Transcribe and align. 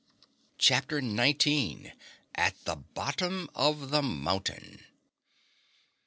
CHAPTER 0.57 0.99
19 0.99 1.93
At 2.33 2.55
the 2.65 2.75
Bottom 2.75 3.51
of 3.53 3.91
the 3.91 4.01
Mountain! 4.01 4.83